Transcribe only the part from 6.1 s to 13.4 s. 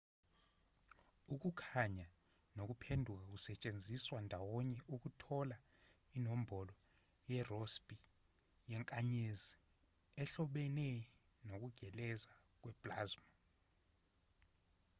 inombolo yerossby yenkanyezi ehlobene nokugeleza kwe-plasma